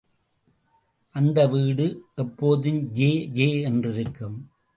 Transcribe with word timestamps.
அந்த 1.15 1.47
வீடு 1.47 2.05
எப்போதும் 2.15 2.91
ஜே 2.91 3.27
ஜே 3.27 3.47
என்றிருக்கும். 3.69 4.37